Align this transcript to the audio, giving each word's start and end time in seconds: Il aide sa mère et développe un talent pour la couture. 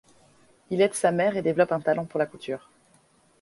Il 0.71 0.81
aide 0.81 0.95
sa 0.95 1.11
mère 1.11 1.37
et 1.37 1.43
développe 1.43 1.71
un 1.71 1.79
talent 1.79 2.05
pour 2.05 2.17
la 2.17 2.25
couture. 2.25 2.71